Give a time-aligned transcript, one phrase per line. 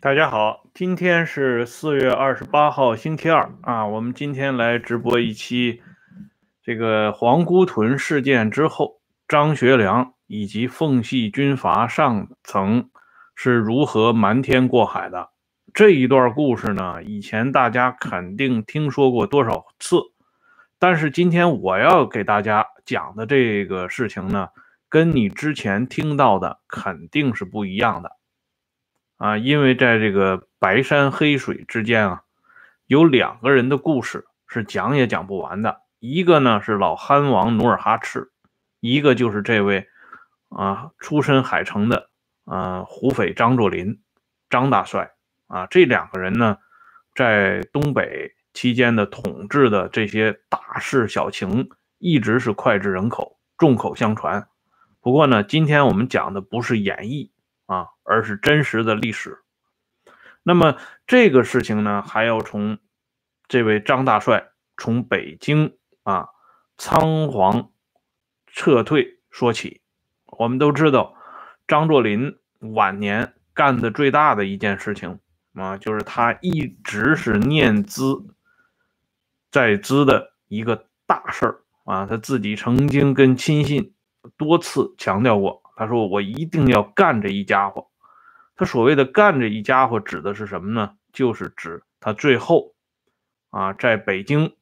[0.00, 3.84] 大家好，今天是四月二十八号，星期二啊。
[3.84, 5.82] 我们今天来直播一期
[6.62, 12.90] 这个皇姑屯事件之后，张学良以及奉系军阀上层
[13.34, 15.30] 是如何瞒天过海的
[15.74, 17.02] 这一段故事呢？
[17.02, 19.96] 以前大家肯定听说过多少次，
[20.78, 24.50] 但是今天我要给大家讲的这个事情呢，
[24.88, 28.12] 跟你之前听到的肯定是不一样的。
[29.18, 32.22] 啊，因为在这个白山黑水之间啊，
[32.86, 35.82] 有两个人的故事是讲也讲不完的。
[35.98, 38.30] 一个呢是老憨王努尔哈赤，
[38.78, 39.88] 一个就是这位
[40.48, 42.10] 啊出身海城的
[42.44, 43.98] 啊胡匪张作霖，
[44.48, 45.10] 张大帅
[45.48, 45.66] 啊。
[45.66, 46.58] 这两个人呢，
[47.16, 54.46] 在东北期间的统治的这些大事小情，一直是脍炙人口、众口相传。
[55.00, 57.30] 不过呢，今天我们讲的不是演绎。
[57.68, 59.38] 啊，而是真实的历史。
[60.42, 62.78] 那么这个事情呢，还要从
[63.46, 66.30] 这位张大帅从北京啊
[66.78, 67.70] 仓皇
[68.46, 69.82] 撤退说起。
[70.38, 71.14] 我们都知道，
[71.66, 75.20] 张作霖晚年干的最大的一件事情
[75.52, 78.24] 啊，就是他一直是念兹
[79.50, 82.06] 在兹的一个大事儿啊。
[82.06, 83.92] 他自己曾经跟亲信
[84.38, 85.62] 多次强调过。
[85.78, 87.86] 他说：“我一定要干这一家伙。”
[88.56, 90.96] 他所谓的“干这一家伙”指的是什么呢？
[91.12, 92.74] 就是指他最后
[93.50, 94.56] 啊，在北京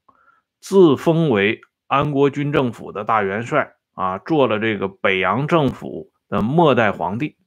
[0.60, 7.38] 自封为安国军政府的大元帅啊，做了这个北洋政府的末代皇帝。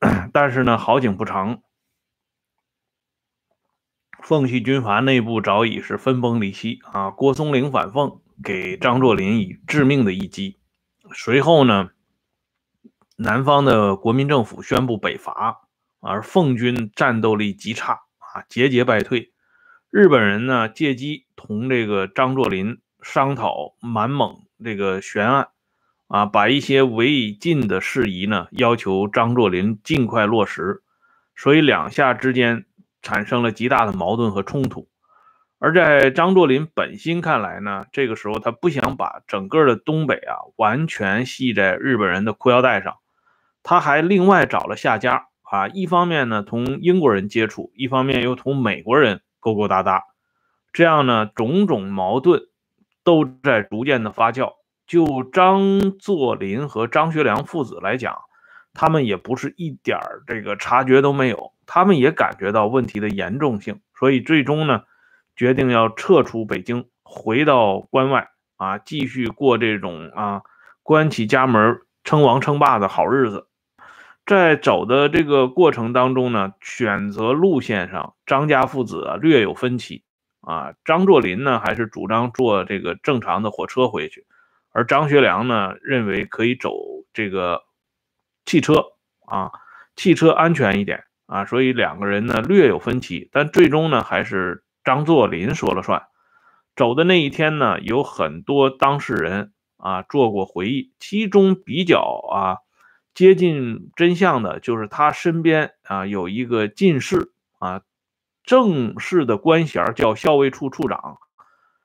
[0.30, 1.62] 但是呢，好景不长，
[4.22, 7.10] 奉系军阀内部早已是分崩离析啊。
[7.10, 10.57] 郭松龄反奉，给张作霖以致命的一击。
[11.14, 11.90] 随后呢，
[13.16, 15.62] 南方的国民政府宣布北伐，
[16.00, 19.32] 而奉军战斗力极差啊，节节败退。
[19.90, 25.48] 日本人呢，借机同这个张作霖商讨满蒙这个悬案，
[26.08, 30.82] 啊，把一些违禁的事宜呢，要求张作霖尽快落实，
[31.34, 32.66] 所以两下之间
[33.00, 34.88] 产生了极大的矛盾和冲突。
[35.60, 42.98] 而在张作霖本心看来呢，这个时候他不想把整个的东北啊完全系在日本人的裤腰带上，
[43.64, 50.04] 他还另外找了下家啊，一方面呢同英国人接触，一方面又同美国人勾勾搭搭，
[50.72, 52.42] 这样呢种种矛盾
[53.02, 54.52] 都在逐渐的发酵。
[54.86, 58.16] 就张作霖和张学良父子来讲，
[58.74, 64.84] 他们也不是一点儿这个察觉都没有，他们也感觉到问题的严重性，所以最终呢。
[65.38, 70.42] 决定要撤出北京，回到关外啊，继续过这种啊
[70.82, 73.46] 关起家门称王称霸的好日子。
[74.26, 80.02] 在走的这个过程当中呢，选择路线上，张家父子啊略有分歧
[80.40, 80.74] 啊。
[80.84, 84.26] 张作霖呢还是主张坐这个正常的火车回去，
[84.72, 86.74] 而张学良呢认为可以走
[87.12, 87.62] 这个
[88.44, 88.86] 汽车
[89.24, 89.52] 啊，
[89.94, 94.64] 汽车安全一点啊，所以两个人呢略有分歧，但最终呢还是。
[94.88, 96.06] 张作霖说了算。
[96.74, 102.00] 走的那一天呢，有很多当事人啊做过回忆，其中比较
[102.32, 102.64] 啊
[103.12, 107.82] 接近真相的，就是他身边啊有一个进士啊，
[108.42, 111.18] 正式的官衔叫校尉处处长，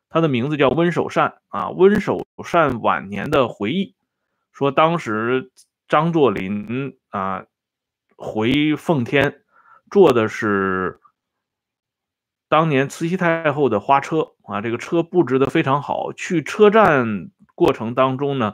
[0.08, 1.72] 他的名字叫温守善啊。
[1.72, 3.96] 温守善晚年的回忆
[4.54, 5.52] 说，当时
[5.90, 7.44] 张作霖啊
[8.16, 9.42] 回奉天
[9.92, 11.02] 坐的是。
[12.54, 16.14] 当年慈禧太后的花车啊，这个车布置的非常好。
[16.14, 18.54] 去车站过程当中呢，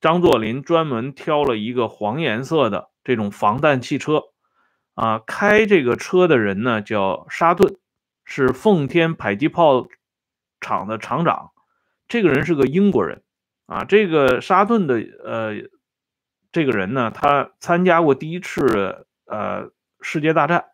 [0.00, 4.26] 张作霖专门挑了一个黄颜色的这种防弹汽车
[4.94, 5.18] 啊。
[5.26, 7.76] 开这个车的人呢叫沙顿，
[8.24, 9.88] 是奉天迫击炮
[10.60, 11.50] 厂的厂长。
[12.06, 13.24] 这个人是个英国人
[13.66, 13.82] 啊。
[13.82, 15.68] 这个沙顿的呃，
[16.52, 20.66] 这个人呢，他参加过第一次呃世界大战，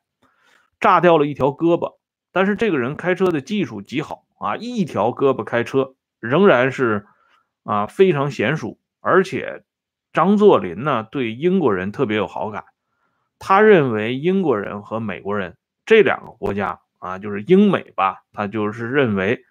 [0.78, 1.96] 炸掉了一条胳膊。
[2.32, 7.06] 但是这个人开车的技术极好啊，一条胳膊开车仍然是
[7.62, 8.78] 啊非常娴熟。
[9.00, 9.64] 而且
[10.12, 12.64] 张作霖呢对英国人特别有好感，
[13.38, 19.44] 他认为英国人和美国人这两个国家啊，就是英美吧，他就是认为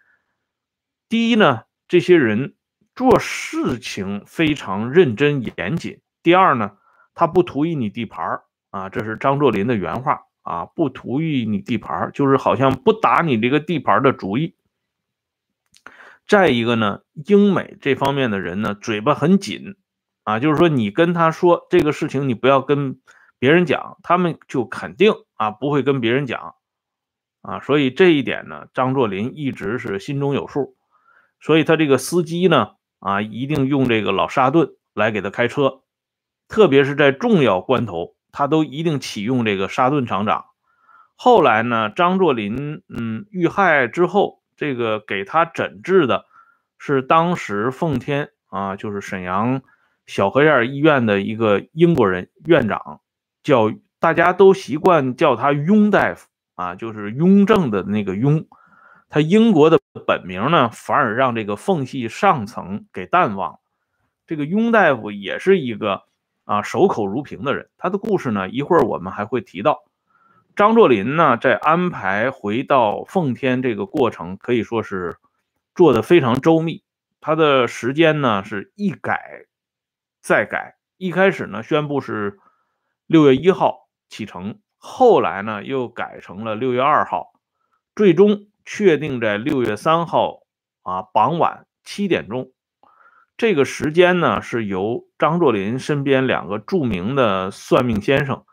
[1.09, 2.55] 第一呢，这些人
[2.95, 6.77] 做事情非常认真严谨；第二呢，
[7.13, 10.21] 他不图于你地盘啊，这是张作霖的原话。
[10.41, 14.55] 啊，不图于你地盘，就是好像不打你这个地盘的主意。
[16.27, 19.75] 再一个呢，英美这方面的人呢，嘴巴很紧
[20.23, 22.99] 啊，就是说你跟他说这个事情，你不要跟
[23.37, 26.55] 别人讲，他们就肯定啊不会跟别人讲
[27.41, 30.75] 啊，所以这一点呢，张作霖一直是心中有数，
[31.41, 35.81] 所以他这个司机呢啊一定用这个老沙顿来给他开车，
[36.47, 40.45] 特别是在重要关头，他都一定启用这个沙顿厂长。
[41.15, 46.25] 后来呢，张作霖嗯遇害之后，这个给他诊治的
[46.77, 49.61] 是当时奉天啊，就是沈阳。
[50.07, 53.01] 小河沿医院的一个英国人院长，
[53.43, 58.47] 叫大家都习惯叫他雍大夫啊，就是雍正的那个雍。
[59.07, 63.59] 他英国的本名呢，反而让这个奉系上层给淡忘了。
[64.25, 66.03] 这个雍大夫也是一个
[66.43, 67.69] 啊守口如瓶的人。
[67.77, 69.83] 他的故事呢，一会儿我们还会提到。
[70.55, 75.17] 张作霖呢，在安排回到奉天这个过程，可以说是
[75.73, 76.83] 做的非常周密。
[77.21, 79.45] 他的时间呢，是一改。
[80.21, 82.37] 再改，一开始呢宣布是
[83.07, 87.33] 六月一号启程，后来呢又改成了六月二号，
[87.95, 90.41] 最终确定在六月三号
[90.83, 92.51] 啊傍晚七点钟。
[93.41, 98.43] 这个时间呢是由张作霖身边两个著名的算命先生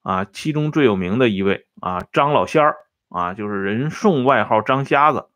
[0.00, 2.76] 啊，其中最有名的一位啊张老仙儿
[3.10, 5.26] 啊，就是人送外号张瞎子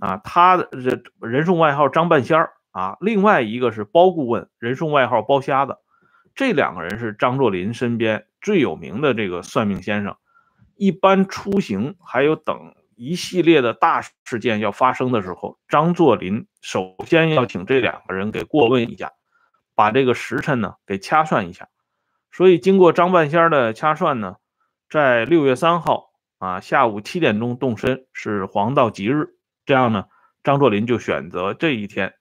[0.00, 2.54] 啊，他的这人送外号张半仙儿。
[2.70, 5.76] 啊，另外一个是包顾问，人送外号包瞎子，
[6.34, 10.16] 这两个人是张作霖身边最有名的这个算命先生。
[10.76, 19.12] 一般出行还有等一系列的大事件要发生的时候，张作霖首先要请这两个人给过问一下，
[19.74, 21.68] 把这个时辰呢给掐算一下。
[22.32, 24.36] 所以经过张半仙的掐算呢，
[24.88, 30.06] 在六月三号啊下午七点钟动身是黄道吉日，这样呢，
[30.42, 32.14] 张作霖就选择这一天。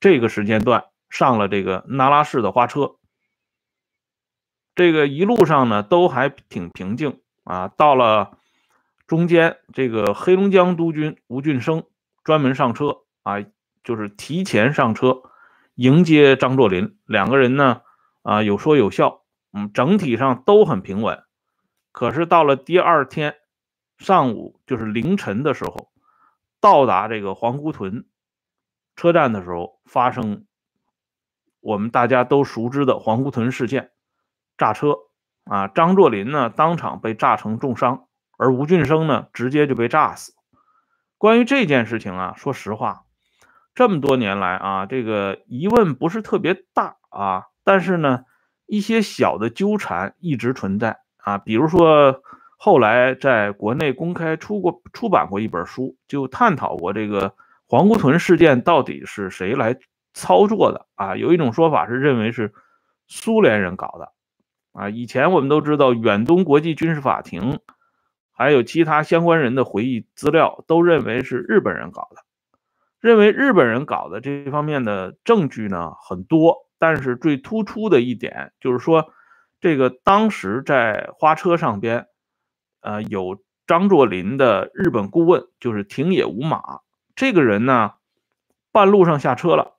[0.00, 2.96] 这个时间段上了这个那拉氏的花车，
[4.74, 7.68] 这个一路上呢都还挺平静啊。
[7.68, 8.38] 到了
[9.06, 11.84] 中间，这个黑龙江督军吴俊升
[12.24, 13.44] 专门上车啊，
[13.84, 15.22] 就是提前上车
[15.74, 16.96] 迎接张作霖。
[17.06, 17.82] 两个人呢
[18.22, 19.22] 啊有说有笑，
[19.52, 21.22] 嗯，整体上都很平稳。
[21.90, 23.36] 可是到了第二天
[23.98, 25.90] 上午，就是凌晨的时候，
[26.60, 28.06] 到达这个黄姑屯。
[28.94, 30.44] 车站的时候发生
[31.60, 33.90] 我们大家都熟知的黄姑屯事件，
[34.58, 34.98] 炸车
[35.44, 38.06] 啊，张作霖呢当场被炸成重伤，
[38.42, 40.34] 而吴俊升呢直接就被炸死。
[41.16, 43.04] 关于这件事情啊，说实话，
[43.74, 48.24] 这么多年来啊，这个疑问不是特别大啊，但是呢，
[48.66, 52.20] 一些小的纠缠一直存在啊，比如说
[52.56, 57.34] 后来在国内公开出过出版过一本书，就探讨过这个。
[57.68, 59.78] 黄姑屯事件到底是谁来
[60.12, 61.16] 操作的啊？
[61.16, 62.52] 有一种说法是认为是
[63.06, 64.12] 苏联人搞的
[64.72, 64.90] 啊。
[64.90, 67.60] 以前我们都知道，远东国际军事法庭
[68.32, 72.24] 还有其他相关人的回忆资料都认为是日本人搞的。
[73.00, 79.12] 认为日本人搞的这方面的证据呢很多，但是最突出的一点就是说，
[79.60, 82.06] 这个当时在花车上边，
[82.80, 86.80] 呃，有张作霖的日本顾问，就是庭野无马。
[87.16, 87.94] 这个人呢，
[88.70, 89.74] 半路上下车了，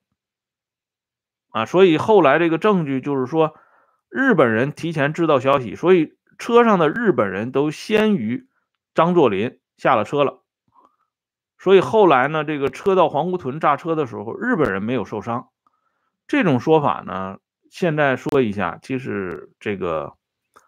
[1.50, 3.55] 啊，所以后来这个证据就是说，
[4.10, 8.50] 日本人提前知道消息，所以车上的日本人都先于
[8.93, 10.41] 张作霖下了车了，
[11.57, 15.47] 所以后来呢，这个车到黄姑屯炸车的时候，日本人没有受伤。
[16.27, 17.38] 这种说法呢，
[17.69, 20.15] 现在说一下，其实这个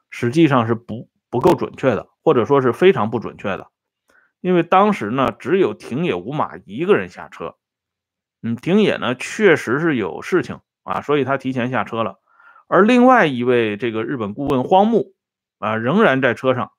[0.10, 3.68] 实际上是不不够准确的，或者说是非常不准确的。
[4.40, 7.58] 因为当时呢，只有庭野无马一个人下车，
[8.42, 12.22] 嗯，庭野呢确实是有事情啊，所以他提前下车了。
[12.68, 15.15] 而另外一位这个日本顾问荒木
[15.60, 16.72] 啊，仍然在车上。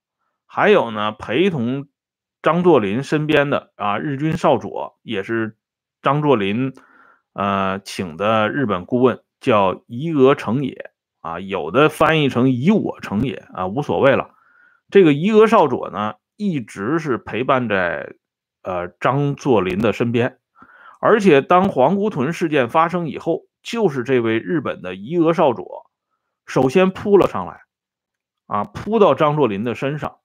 [0.46, 1.88] 还有呢，陪同
[2.42, 5.56] 张作霖身边的啊，日军少佐也是
[6.02, 6.74] 张作霖
[7.32, 10.90] 呃请的日本顾问，叫伊俄成也
[11.20, 14.30] 啊，有的翻译成以我成也啊，无所谓了。
[14.90, 16.14] 这个伊俄少佐呢。
[16.38, 18.12] 一直是陪伴在
[18.60, 20.38] 呃张作霖的身边，
[21.00, 25.90] 而且当黄姑屯事件发生以后，就是这位日本的伊俄少佐
[26.44, 27.62] 首先扑了上来，
[28.46, 30.18] 啊，扑到张作霖的身上。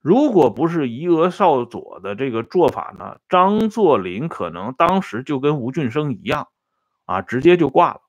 [0.00, 6.48] 如果不是伊俄少佐的这个做法呢，张作霖可能当时就跟吴俊升一样，
[7.04, 8.00] 啊，直接就挂了。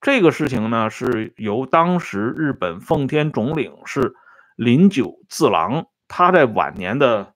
[0.00, 4.14] 这个事情呢，是由当时日本奉天总领事
[4.56, 5.86] 林九次郎。
[6.10, 7.34] 他在晚年的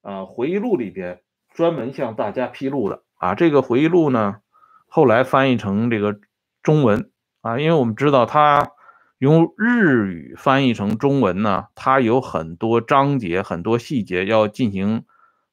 [0.00, 1.20] 呃回忆录里边
[1.52, 4.36] 专门向大家披露的啊，这个回忆录呢
[4.88, 6.18] 后来翻译成这个
[6.62, 7.10] 中文
[7.42, 8.70] 啊，因为我们知道他
[9.24, 15.06] 用日语翻译成中文呢，它有很多章节、很多细节要进行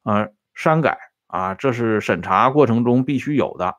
[0.04, 0.98] 啊删改
[1.28, 3.78] 啊，这是审查过程中必须有的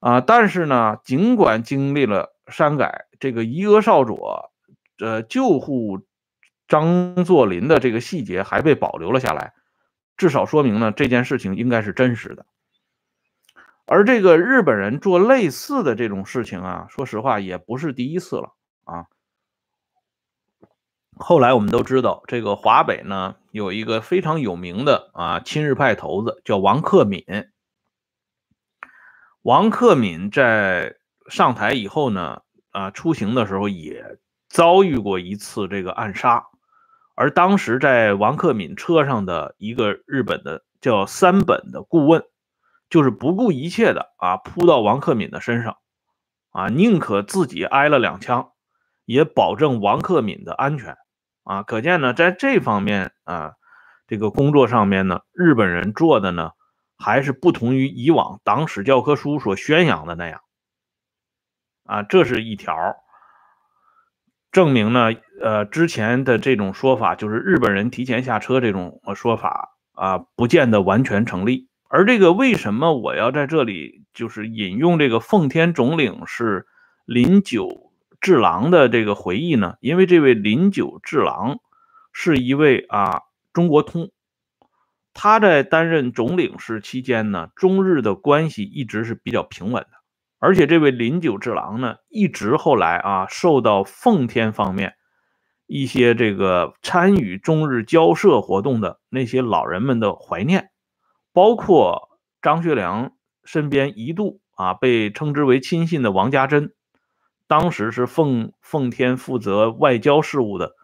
[0.00, 0.22] 啊。
[0.22, 4.50] 但是呢，尽管经历了删改，这个伊俄少佐
[4.98, 6.06] 呃救护
[6.66, 9.52] 张作霖的这个细节还被保留了下来，
[10.16, 12.46] 至少说明呢这件事情应该是真实的。
[13.84, 18.54] 而这个日本人做类似的这种事情啊，说实话也不是第一次了。
[18.84, 19.06] 啊，
[21.16, 27.24] 后来我们都知道，这个华北呢有一个非常有名的啊亲日派头子，叫王克敏。
[29.42, 30.96] 王克敏在
[31.28, 36.46] 上台以后呢，啊出行的时候也遭遇过一次这个暗杀，
[37.14, 42.24] 而当时在王克敏车上的一个日本的叫三本的顾问，
[42.88, 45.78] 就是不顾一切的啊扑到王克敏的身上，
[46.50, 48.51] 啊宁可自己挨了两枪。
[49.12, 50.96] 也保证王克敏的安全
[51.44, 53.52] 啊，可见呢，在这方面啊，
[54.06, 56.52] 这个工作上面呢，日本人做的呢，
[56.96, 60.40] 还是不同于以往党史教科书所宣扬的那样
[61.84, 62.74] 啊，这是一条，
[64.50, 65.10] 证明呢，
[65.42, 71.68] 呃，之前的这种说法，就是日本人提前下车这种说法啊，不见得完全成立。
[71.88, 76.66] 而这个为什么我要在这里就是引用这个奉天总领是
[77.04, 77.81] 林九？
[78.22, 81.58] 治郎的这个回忆呢，因为这位林九治郎
[82.12, 84.12] 是一位啊中国通，
[85.12, 89.90] 他在担任总领事期间呢，中日的关系一直是比较平稳的，
[90.38, 94.94] 而且这位林九治郎呢，一直后来啊受到奉天方面
[95.66, 100.70] 一些这个参与中日交涉活动的那些老人们的怀念，
[101.32, 102.08] 包括
[102.40, 103.10] 张学良
[103.42, 106.72] 身边一度啊被称之为亲信的王家珍。
[107.52, 110.74] 当时是奉奉天负责外交事务的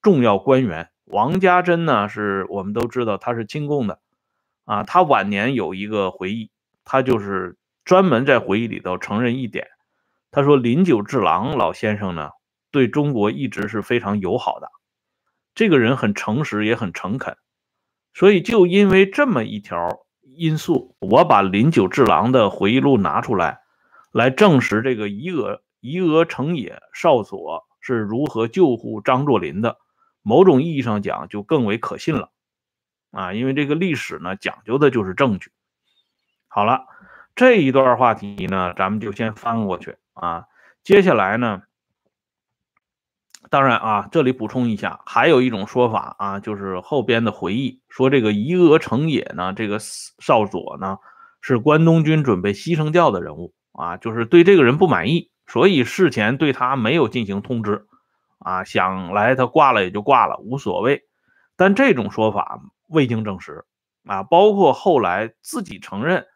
[0.00, 4.00] 重要官员王家珍呢，是我们都知道他是亲共的
[4.64, 4.82] 啊。
[4.82, 6.50] 他晚年有一个回忆，
[6.86, 9.68] 他就是专门在回忆里头承认一点，
[10.30, 12.30] 他说林九治郎老先生呢
[12.70, 14.70] 对中国一直是非常友好的，
[15.54, 17.36] 这个人很诚实也很诚恳，
[18.14, 23.60] 所以就因为这么一条因素，我把林九治郎的回忆录拿出来，
[24.12, 25.60] 来证实这个伊俄。
[25.86, 29.78] 夷俄成也少佐是如何救护张作霖的？
[30.22, 32.32] 某种意义上讲，就更为可信了
[33.12, 33.32] 啊！
[33.32, 35.52] 因为这个历史呢，讲究的就是证据。
[36.48, 36.86] 好了，
[37.36, 40.46] 这一段话题呢，咱们就先翻过去啊。
[40.82, 41.62] 接下来呢，
[43.50, 50.98] 当然啊，这里补充一下，还有一种说法啊，就是后边的回忆说，这个夷俄成也呢，这个少佐呢，
[51.40, 55.30] 是关东军准备牺牲掉的人物啊，就是对这个人不满意。
[55.48, 57.86] 所以事前对他没有进行通知，
[58.40, 61.04] 啊，想来他挂了也就挂了，无所谓。
[61.56, 63.64] 但这种说法未经证实，
[64.06, 66.26] 啊，包括后来自己承认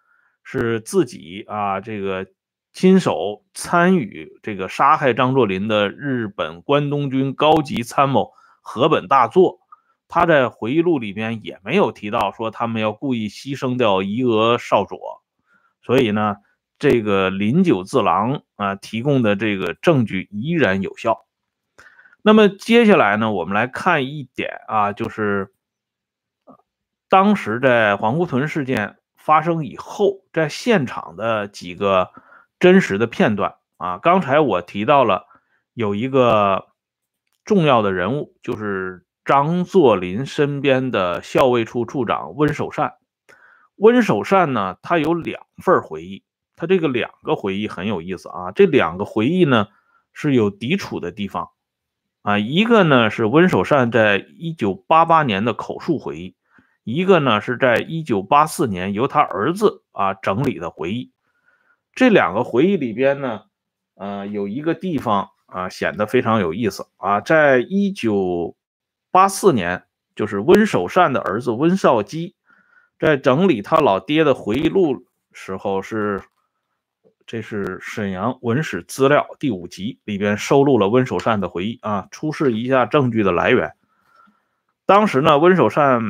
[0.44, 2.24] 是自己啊，这个
[2.72, 8.30] 亲手参与这个杀害张作霖的日本关东军高级参谋
[8.62, 9.58] 河本大作，
[10.06, 15.24] 他在回忆录里边也没有提到说他们要故意牺牲掉伊俄少佐，
[15.82, 16.36] 所以呢。
[16.80, 21.26] 这个林九次郎啊提供的这个证据依然有效。
[22.22, 25.52] 那么接下来呢，我们来看一点啊，就是
[27.08, 32.10] 当时在黄姑屯事件发生以后，在现场的几个
[32.58, 33.98] 真实的片段啊。
[33.98, 35.26] 刚才我提到了
[35.74, 36.68] 有一个
[37.44, 42.94] 重要的人物，就是张作霖身边的校尉处处长温守善。
[43.76, 46.24] 温守善呢，他有两份回忆。
[46.60, 49.68] 他这个两个回忆很有意思啊，这两个回忆呢
[50.12, 51.48] 是有抵触的地方
[52.20, 56.36] 啊，一个呢是温守善在一九八八年的口述回忆，
[56.84, 61.12] 一个呢是在一九八四年由他儿子啊整理的回忆。
[61.94, 63.44] 这两个回忆里边呢，
[63.94, 68.54] 呃，有一个地方啊显得非常有意思啊，在一九
[69.10, 72.34] 八四年，就是温守善的儿子温绍基
[72.98, 76.20] 在整理他老爹的回忆录时候是。
[77.30, 83.76] 这是沈阳文史资料第五集里边收录了温守善的回忆啊，出示一下证据的来源。
[84.84, 86.02] 当时呢，温守善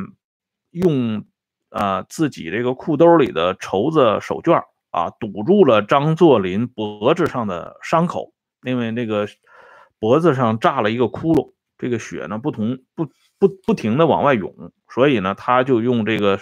[0.71, 1.27] 用
[1.69, 9.29] 啊自己这个裤兜里的绸子手绢啊堵住了张作霖脖子上的伤口，因为那个
[9.99, 13.05] 脖子上炸了一个窟窿，这个血呢不同不
[13.39, 16.41] 不不停的往外涌，所以呢他就用这个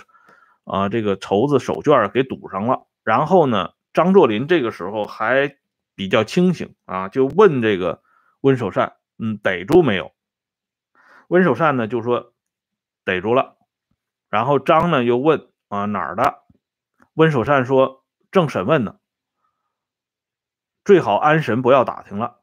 [0.62, 3.70] 啊这个绸子手绢给堵上了，然后呢。
[3.98, 5.56] 张作霖这个时候还
[5.96, 8.00] 比较清醒啊，就问这个
[8.40, 10.12] 温守善，嗯，逮住没有？
[11.26, 12.32] 温守善呢就说
[13.02, 13.56] 逮住了。
[14.28, 16.44] 然后张呢又问啊哪儿的？
[17.14, 19.00] 温守善说正审问呢，
[20.84, 22.38] 最好安神，不要打听了。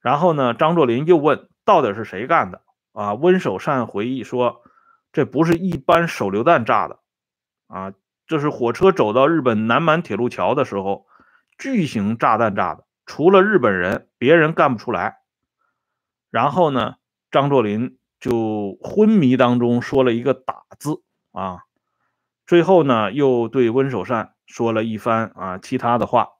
[0.00, 2.64] 然后呢，张作霖又问到底是谁干的？
[2.90, 4.64] 啊，温守善回忆说
[5.12, 6.98] 这不是一般手榴弹炸的，
[7.68, 7.92] 啊，
[8.26, 11.06] 这是火车走到日本南满铁路桥的时候，
[11.58, 12.84] 巨型炸弹炸的。
[13.06, 15.18] 除了日本人，别人干不出来。
[16.30, 16.96] 然后呢，
[17.30, 21.60] 张作霖就昏迷当中说了一个“打”字啊，
[22.46, 26.30] 最后呢，又对温守善说了一番啊其他的话。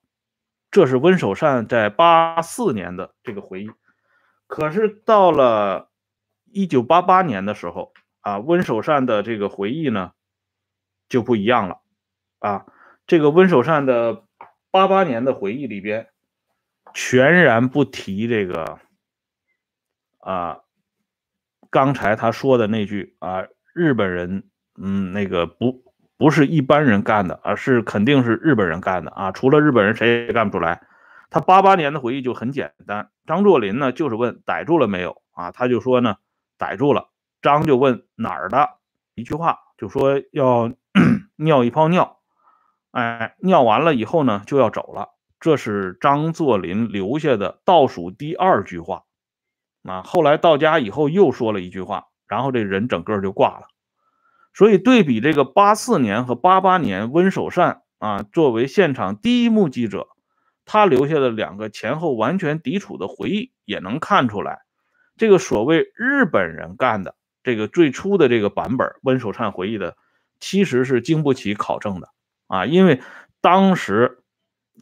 [0.72, 3.70] 这是温守善在八四年的这个回忆。
[4.48, 5.90] 可是到了
[6.44, 10.12] 一九八八年的时候啊，温守善的这个回忆呢
[11.08, 11.80] 就不一样了
[12.38, 12.66] 啊。
[13.06, 14.24] 这个温守善的
[14.70, 16.08] 八八年的回忆里边。
[16.94, 18.78] 全然不提这个
[20.18, 20.60] 啊，
[21.68, 24.48] 刚才他说的那句啊，日本人
[24.80, 25.84] 嗯，那个不
[26.16, 30.86] 不是一般人干的，而是肯定是日本人干的啊，除了日本人谁也干不出来。
[31.28, 36.16] 他八八年的回忆就很简单，张作霖呢就是问逮住了没有啊，他就说呢
[36.56, 37.10] 逮住了，
[37.42, 38.70] 张就问哪儿的，
[39.14, 40.72] 一句话就说要
[41.36, 42.18] 尿一泡尿，
[42.90, 45.10] 哎，尿完了以后呢就要走了。
[45.38, 49.04] 这是张作霖留下的倒数第二句话，
[49.84, 53.66] 啊，后来到家以后又说了一句话，然后这人整个就挂了。
[54.54, 60.08] 所以对比这个八四年和八八年，温守善啊作为现场第一目击者，
[60.64, 64.60] 他留下的两个前后完全抵触的回忆，也能看出来，
[65.18, 69.98] 这个所谓日本人干的这个最初的这个版本，温守善回忆的
[70.40, 72.08] 其实是经不起考证的
[72.46, 73.00] 啊，因为
[73.40, 74.22] 当时。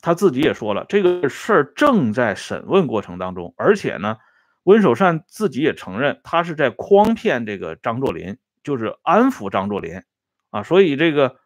[0.02, 4.16] 他自己也说了，这个事儿正在审问过程当中，而且呢，
[4.64, 10.02] 温守善自己也承认，他是在诓骗这个张作霖，就是安抚张作霖
[10.50, 11.36] 啊，所以这个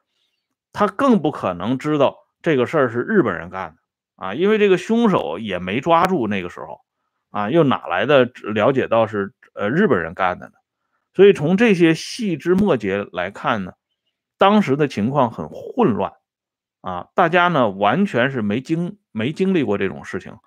[0.72, 3.76] 他更不可能知道这个事儿是日本人干的
[4.16, 6.80] 啊，因为这个凶手也没抓住，那个时候
[7.30, 10.52] 啊，又哪来的了解到是呃日本人干的呢？
[11.12, 13.74] 所以从这些细枝末节来看呢，
[14.38, 16.14] 当时的情况很混乱。
[16.80, 20.38] 啊，大家呢完全是没经没经历过这种事情，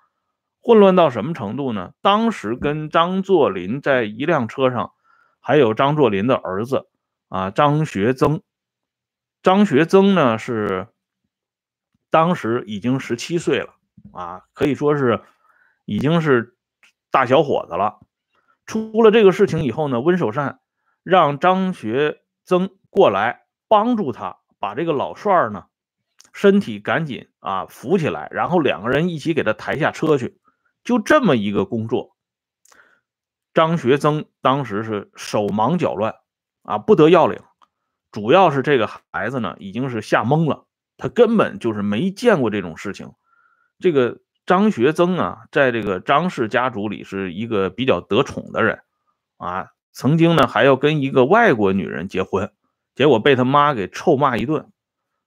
[0.62, 1.92] 混乱到什么程度呢？
[2.00, 4.92] 当时跟张作霖在一辆车上，
[5.40, 6.88] 还有张作霖的儿子
[7.28, 8.40] 啊张学曾。
[9.42, 10.88] 张学曾呢是
[12.10, 13.74] 当时已经十七岁了
[14.12, 15.20] 啊，可以说是
[15.84, 16.56] 已经是
[17.10, 18.00] 大小伙子了。
[18.64, 20.60] 出了这个事情以后呢，温守善
[21.02, 23.41] 让张学曾过来
[23.72, 25.64] 帮助他把这个老帅呢。
[26.34, 30.38] 身体赶紧啊扶起来，然后两个人一起给他抬下车去，
[30.84, 32.14] 就这么一个工作。
[33.54, 36.16] 张学曾当时是手忙脚乱
[36.62, 37.40] 啊，不得要领。
[38.10, 40.66] 主要是这个孩子呢，已经是吓懵了，
[40.98, 43.12] 他根本就是没见过这种事情。
[43.78, 48.82] 这个张学曾啊，在这个张氏家族里是一个比较得宠的人
[49.38, 52.52] 啊，曾经呢还要跟一个外国女人结婚，
[52.94, 54.62] 结果被他妈给臭骂一顿。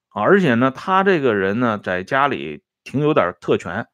[0.10, 3.88] 啊而且呢，他这个人呢，在家里挺有点特权，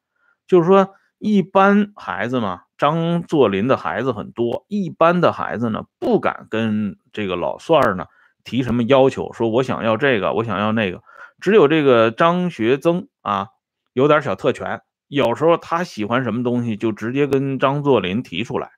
[0.46, 8.06] 就是说，一般孩子嘛，张作霖的孩子很多，一般的孩子呢，不敢跟这个老帅儿呢
[8.44, 11.02] 提什么要求，说我想要这个，我想要那个。
[11.40, 13.48] 只有这个张学曾啊，
[13.92, 18.70] 有点小特权，有时候他喜欢什么东西，就直接跟张作霖提出来。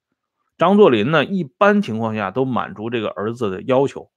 [0.56, 4.10] 张作霖呢，一般情况下都满足这个儿子的要求，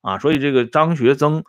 [0.00, 1.44] 啊，所以这个张学曾。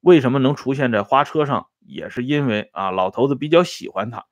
[0.00, 4.26] 为什么能出现在花车上，也是因为啊，老头子比较喜欢他。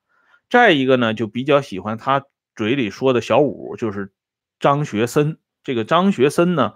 [0.49, 2.25] 再一个呢，就比较喜欢他
[2.55, 4.13] 嘴里说的小五，就是
[4.61, 5.41] 张学森。
[5.65, 6.75] 这个张学森呢，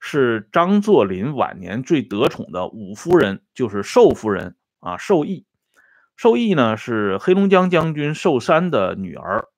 [0.00, 5.46] 是张作霖晚年最得宠的五夫人，就是寿夫人啊，寿义。
[6.14, 9.48] 寿义呢是黑龙江将军寿山的女儿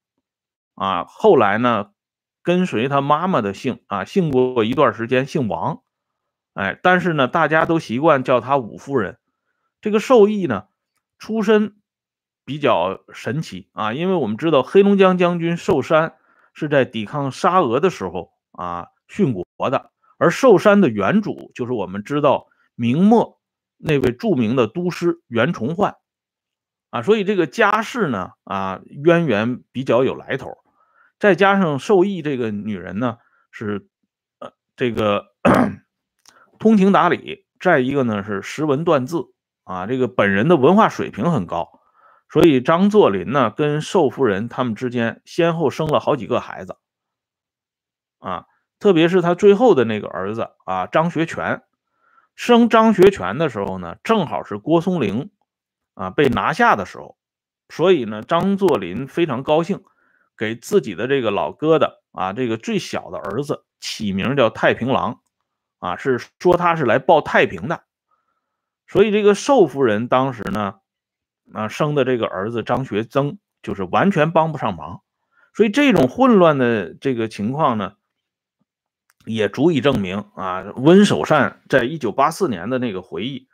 [0.77, 1.91] 啊，后来呢
[2.45, 5.83] 跟随他妈妈的姓啊，姓过一段时间，姓王。
[6.59, 9.19] 哎，但是呢，大家都习惯叫她五夫人。
[9.81, 10.65] 这个寿义呢，
[11.17, 11.77] 出身
[12.45, 16.17] 比较神奇啊，因为我们知道黑龙江将军寿山
[16.53, 23.41] 是在抵抗沙俄的时候啊殉国的，而寿山的原主就是我们知道明末
[23.77, 25.95] 那位著名的都师袁崇焕
[26.91, 30.59] 啊，所以这个家世呢啊渊源比较有来头。
[31.21, 33.19] 再加上寿义这个女人呢
[33.53, 33.89] 是
[34.41, 35.29] 呃这个。
[36.59, 39.33] 通情达理，再一个呢是识文断字
[39.65, 41.81] 啊，这个本人的文化水平很高，
[42.29, 46.77] 所以张作霖呢跟寿夫人他们之间先后生了好几个孩子，
[48.19, 48.47] 啊，
[48.79, 51.63] 特别是他最后的那个儿子啊张学全，
[52.35, 55.31] 生张学全的时候呢，正好是郭松龄
[55.95, 57.17] 啊被拿下的时候，
[57.69, 59.83] 所以呢张作霖非常高兴，
[60.37, 65.21] 给自己的这个老哥的啊这个最小的儿子起名叫太平郎，
[65.79, 67.83] 啊是说他是来报太平的，
[68.87, 70.81] 所以这个寿夫人当时呢。
[71.55, 75.01] 啊，生的这个儿子张学曾就是完全帮不上忙，
[75.55, 77.95] 所以这种混乱的这个情况呢，
[79.25, 83.49] 也足以证明啊，温守善在一九八四年的那个回忆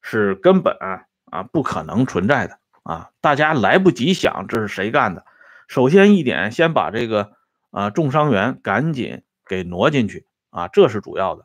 [0.00, 5.26] 是根本啊不可能存在的啊，大家来不及想这是谁干的。
[5.68, 7.32] 首先一点，先把这个
[7.72, 11.44] 啊重伤员赶紧给挪进去啊，这是主要的。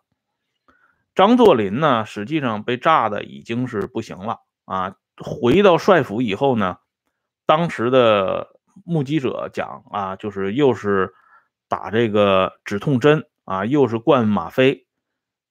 [1.19, 4.95] 张作霖呢，实际上被炸的已经是不行了啊。
[5.17, 6.77] 回到帅府以后呢，
[7.45, 8.47] 当时的
[8.86, 11.13] 目击者讲啊，就是又是
[11.67, 14.88] 打这个止痛针啊，又是灌吗啡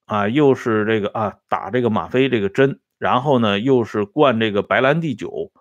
[0.06, 5.52] 啊，又是这个啊打这个吗啡这个针，然后呢又是灌这个白兰地酒，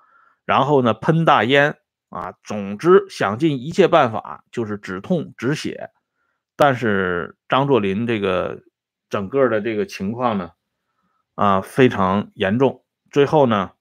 [0.46, 1.76] 然后呢喷大烟
[2.08, 5.89] 啊，总之想尽一切办法就是止痛止血，
[6.56, 8.62] 但是张作霖这个
[9.10, 10.52] 整个的这个情况呢
[11.36, 13.72] 啊非常严重，最后呢。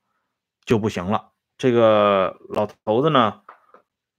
[0.66, 1.30] 就不行了。
[1.56, 3.42] 这个老头子呢，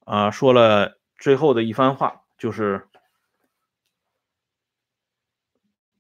[0.05, 2.87] 啊，说了最后的一番话，就是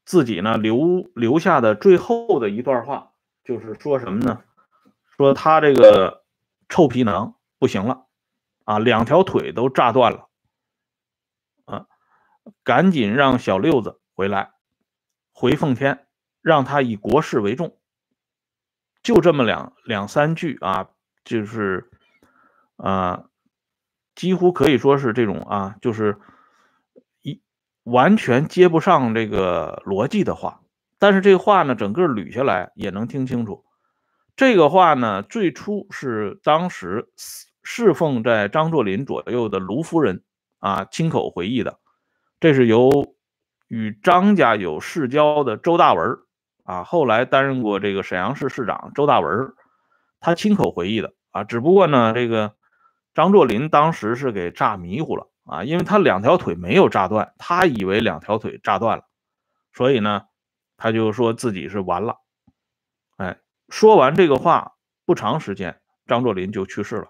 [0.05, 3.11] 自己呢留留下的最后的一段话，
[3.43, 4.41] 就是说什么呢？
[5.17, 6.23] 说他这个
[6.69, 8.05] 臭皮囊不行了，
[8.63, 10.29] 啊，两条腿都炸断了，
[11.65, 11.87] 啊，
[12.63, 14.53] 赶紧让小六子回来，
[15.39, 16.07] 回奉天，
[16.41, 17.77] 让他以国事为重。
[19.03, 20.89] 就这么两两三句啊，
[21.23, 21.91] 就是
[22.77, 23.25] 啊，
[24.15, 26.17] 几乎可以说是这种啊，就是
[27.21, 27.39] 一
[27.83, 30.61] 完全接不上这个逻辑的话。
[30.97, 33.63] 但是这话呢，整个捋下来也能听清楚。
[34.35, 37.09] 这个话呢，最初是当时
[37.61, 40.23] 侍奉在张作霖左右的卢夫人
[40.57, 41.79] 啊亲口回忆的。
[42.39, 43.15] 这是由
[43.67, 46.17] 与张家有世交的周大文。
[46.63, 49.53] 啊，后来担任过这个沈阳市市长周大文，
[50.19, 51.45] 他亲口回忆的啊。
[51.45, 52.55] 只不过呢，这个
[53.13, 59.05] 张作霖当时是给炸迷糊了啊，因为他两条腿没有炸断，他以为两条腿炸断了，
[59.71, 60.23] 所以呢，
[60.75, 62.17] 他就说自己是完了。
[63.15, 63.37] 哎，
[63.69, 64.73] 说完这个话
[65.05, 67.07] 不长时间，张作霖就去世了。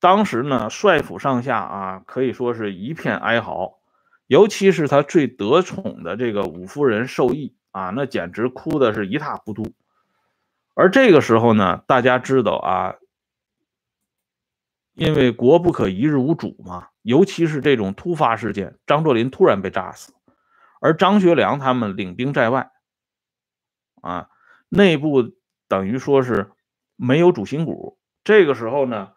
[0.00, 3.80] 当时呢，帅府上下啊，可以说是一片哀嚎，
[4.26, 7.56] 尤其是他最得宠的这个五夫人寿懿。
[7.74, 9.74] 啊，那简直哭的是一塌糊涂。
[10.74, 12.94] 而这个时候呢，大家知道啊，
[14.92, 20.12] 因为国不可一日无主嘛，尤其是这种突发事件，张作霖突然被炸死，
[20.80, 22.70] 而张学良他们领兵在外，
[24.00, 24.28] 啊，
[24.68, 25.34] 内部
[25.66, 26.52] 等于说是
[26.94, 27.98] 没有主心骨。
[28.22, 29.14] 这个时候呢，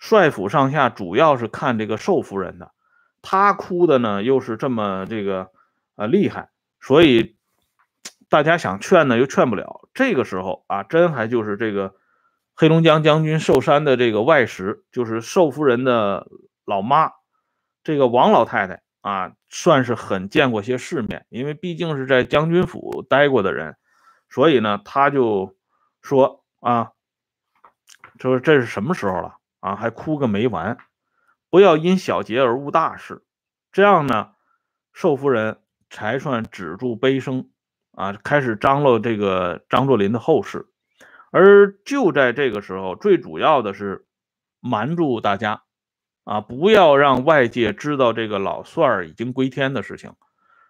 [0.00, 2.72] 帅府上下主要是看这个寿夫人的，
[3.22, 5.50] 他哭的呢又是这么这个
[5.96, 7.36] 啊厉害，所以。
[8.30, 9.88] 大家想劝呢，又劝不了。
[9.92, 11.96] 这个时候啊，真还就是这个
[12.54, 16.28] 黑龙江将军寿山的这个外侄，就是寿夫人的
[16.64, 17.10] 老妈，
[17.82, 23.74] 这个王老太太啊，算是很见过些世面，因为毕竟是在将军府待过的人，
[24.28, 25.56] 所以呢，他就
[26.00, 26.92] 说啊，
[28.20, 30.78] 说这是什么时候了啊，还哭个没完，
[31.50, 33.24] 不要因小节而误大事。
[33.72, 34.30] 这样呢，
[34.92, 35.58] 寿夫人
[35.90, 37.50] 才算止住悲声。
[37.92, 40.68] 啊，开始张罗这个张作霖的后事，
[41.32, 44.06] 而就在这个时候，最主要的是
[44.60, 45.64] 瞒住大家，
[46.24, 50.14] 啊，不要让外界知道这个老帅儿已经归天的事情。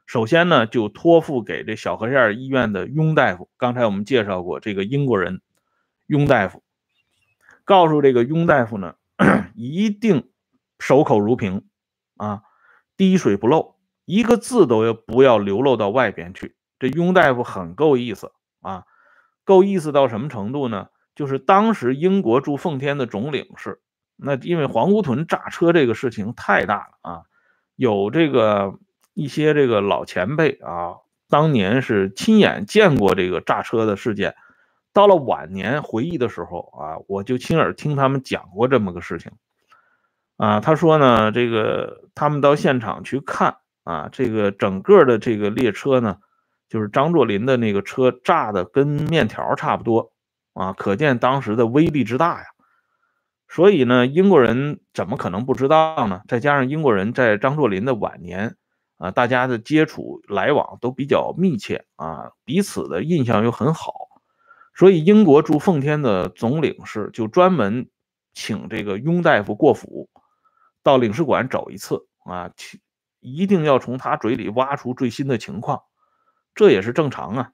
[0.07, 3.49] 首先呢，就托付给这小河县医院的雍大夫。
[3.57, 5.41] 刚才我们介绍过这个英国人
[6.07, 6.65] 雍大夫，
[7.65, 8.97] 告诉这个雍大夫呢，
[9.55, 10.31] 一定
[10.81, 11.69] 守口如瓶，
[12.17, 12.43] 啊，
[12.97, 16.57] 滴水不漏，一个字都要不要流露到外边去。
[16.81, 18.85] 这雍大夫很够意思啊，
[19.45, 20.89] 够意思到什么程度呢？
[21.15, 23.83] 就是当时英国驻奉天的总领事，
[24.17, 27.23] 那因为黄姑屯炸车这个事情太大了啊，
[27.77, 28.79] 有这个
[29.13, 30.97] 一些这个老前辈啊，
[31.29, 34.35] 当年是亲眼见过这个炸车的事件，
[34.95, 39.33] 到了晚年回忆的时候啊，我就亲耳听他们讲过这么个事情
[40.41, 40.61] 啊。
[40.61, 46.17] 他说呢，这个他们到现场去看啊，这个整个的这个列车呢。
[46.71, 50.13] 就是张作霖的那个车炸的跟面条差不多
[50.55, 52.45] 啊，可见当时的威力之大呀！
[53.49, 56.21] 所以呢，英国人怎么可能不知道呢？
[56.29, 58.55] 再加上英国人在张作霖的晚年
[58.99, 63.93] 啊，大家的接触来往都比较密切啊，彼此的印象又很好，
[64.73, 67.89] 所以英国驻奉天的总领事就专门
[68.33, 70.09] 请这个雍大夫过府，
[70.83, 72.53] 到领事馆走一次啊，
[73.21, 75.83] 一定要从他嘴里挖出最新的情况，
[76.55, 77.53] 这也是正常啊。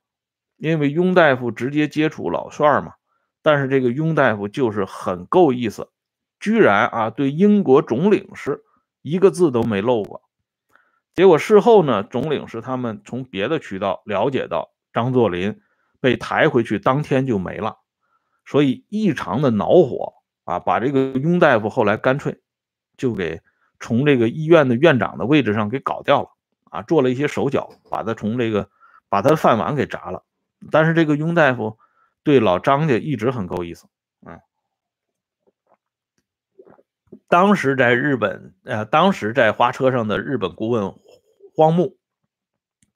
[0.56, 2.94] 因为雍大夫直接接触老帅嘛，
[3.42, 5.90] 但是这个雍大夫就是很够意思，
[6.40, 8.62] 居然啊对英国总领事
[9.02, 10.22] 一个字都没漏过。
[11.14, 15.60] 结果事后呢，总领事他们从别的渠道了解到，张作霖
[16.00, 17.76] 被抬回去当天就没了，
[18.44, 22.40] 所以异常的恼火啊，把这个雍大夫后来干脆
[22.96, 23.40] 就给
[23.80, 26.30] 从这个医院的院长的位置上给搞掉了
[26.70, 28.68] 啊，做了一些手脚，把他从这个
[29.08, 30.24] 把他的饭碗给砸了。
[30.70, 31.78] 但是这个雍大夫
[32.22, 33.86] 对老张家一直很够意思，
[34.26, 34.40] 嗯，
[37.28, 40.98] 当时在日本，呃，当时在花车上的日本顾问
[41.54, 41.98] 荒木，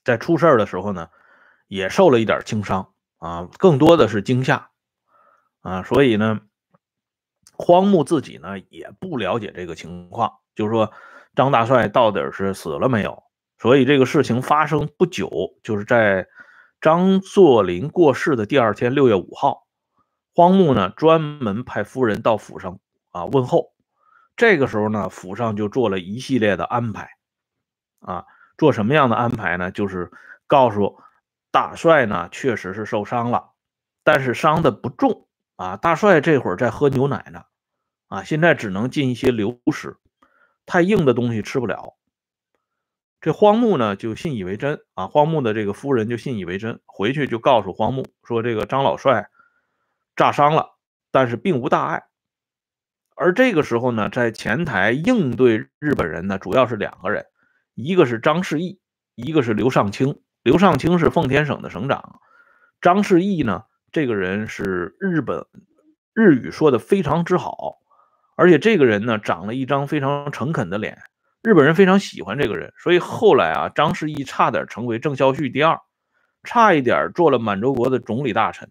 [0.03, 1.11] 在出事的时候呢，
[1.69, 4.71] 也受了一点轻伤啊，更多的是惊吓
[5.61, 6.41] 啊，所以呢，
[7.61, 10.90] 荒木自己呢也不了解这个情况，就是说
[11.35, 13.23] 张大帅到底是死了没有？
[13.59, 15.31] 所以这个事情发生不久，
[15.62, 16.27] 就是在。
[16.83, 19.66] 张作霖过世的第二天，六月五号，
[20.35, 22.79] 荒木呢专门派夫人到府上
[23.11, 23.75] 啊问候。
[24.35, 27.11] 这个时候呢，府上就做了一系列的安排，
[27.99, 28.25] 啊，
[28.57, 29.70] 做什么样的安排呢？
[29.70, 30.11] 就是
[30.46, 30.99] 告诉
[31.51, 33.51] 大帅呢，确实是受伤了，
[34.03, 35.77] 但是伤的不重啊。
[35.77, 37.42] 大帅这会儿在喝牛奶呢，
[38.11, 39.96] 啊，现在只能进一些流食，
[40.66, 41.96] 太硬的东西吃不了。
[43.20, 49.31] 这荒木呢就信以为真啊，荒木的这个夫人就信以为真，回去就告诉荒木说这个张老帅
[50.16, 50.77] 炸伤了，
[51.11, 52.03] 但是并无大碍。
[53.14, 57.27] 而这个时候呢，在前台应对日本人呢，主要是两个人，
[57.75, 58.81] 一个是张世义，
[59.14, 60.20] 一个是刘尚卿。
[60.42, 62.20] 刘尚卿是奉天省的省长，
[62.81, 65.44] 张世义呢，这个人是日本
[66.14, 67.80] 日语说的非常之好，
[68.40, 70.96] 而且这个人呢，长了一张非常诚恳的脸。
[71.42, 75.79] 日本人非常喜欢这个人，所以后来啊，张世义差点成为郑孝胥第二，
[76.42, 78.70] 差一点做了满洲国的总理大臣，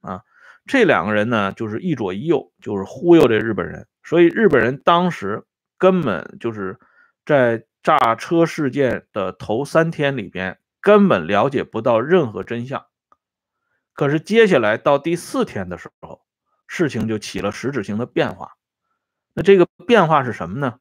[0.00, 0.22] 啊，
[0.64, 5.44] 这两个人呢，就是一左一右，就是忽悠这日本人，所以日本人当时
[5.76, 6.78] 根本就是
[7.26, 12.86] 在炸车事件的头三天里边，根本了解不到任何真相。
[13.92, 16.22] 可是接下来到第四天的时候，
[16.66, 18.52] 事情就起了实质性的变化。
[19.36, 20.78] 那这个变化是什么呢？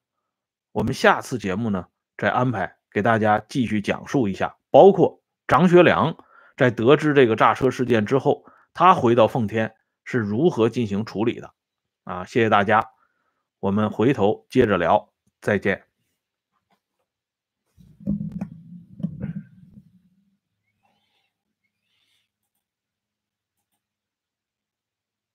[0.71, 6.15] 我们下次节目呢，再安排给大家继续讲述一下，包括张学良
[6.55, 11.53] 在得知这个炸车事件之后，他回到奉天是如何进行处理的。
[12.05, 12.91] 啊，谢谢大家，
[13.59, 15.84] 我们回头接着聊，再见。